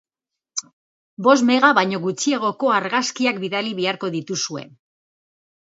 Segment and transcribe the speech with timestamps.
[1.27, 4.67] Bost mega baino gutxiagoko argazkiak bidali beharko dituzue.